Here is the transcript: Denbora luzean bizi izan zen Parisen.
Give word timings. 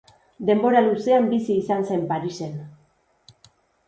Denbora 0.49 0.79
luzean 0.85 1.27
bizi 1.33 1.57
izan 1.63 1.85
zen 1.89 2.07
Parisen. 2.13 2.57